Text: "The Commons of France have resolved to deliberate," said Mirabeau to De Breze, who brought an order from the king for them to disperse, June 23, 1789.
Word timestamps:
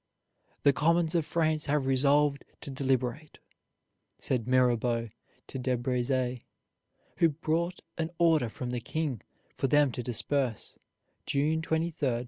"The 0.63 0.73
Commons 0.73 1.13
of 1.13 1.27
France 1.27 1.67
have 1.67 1.85
resolved 1.85 2.43
to 2.61 2.71
deliberate," 2.71 3.37
said 4.17 4.47
Mirabeau 4.47 5.09
to 5.45 5.59
De 5.59 5.77
Breze, 5.77 6.39
who 7.17 7.29
brought 7.29 7.81
an 7.99 8.09
order 8.17 8.49
from 8.49 8.71
the 8.71 8.81
king 8.81 9.21
for 9.53 9.67
them 9.67 9.91
to 9.91 10.01
disperse, 10.01 10.79
June 11.27 11.61
23, 11.61 11.77
1789. 11.77 12.19